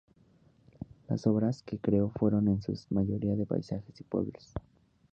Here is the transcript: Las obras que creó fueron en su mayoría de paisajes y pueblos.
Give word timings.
Las 1.09 1.27
obras 1.27 1.61
que 1.61 1.77
creó 1.77 2.09
fueron 2.09 2.47
en 2.47 2.59
su 2.63 2.75
mayoría 2.89 3.35
de 3.35 3.45
paisajes 3.45 4.01
y 4.01 4.03
pueblos. 4.03 4.51